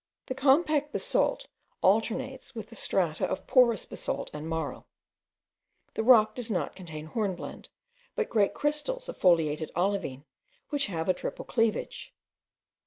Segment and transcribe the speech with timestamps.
[0.25, 1.45] The compact basalt
[1.83, 4.87] alternates with the strata of porous basalt and marl.
[5.93, 7.69] The rock does not contain hornblende,
[8.15, 10.25] but great crystals of foliated olivine,
[10.69, 12.15] which have a triple cleavage.